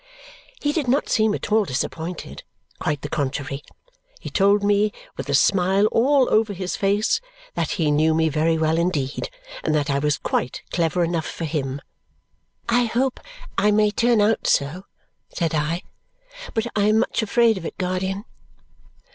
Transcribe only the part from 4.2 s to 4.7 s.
told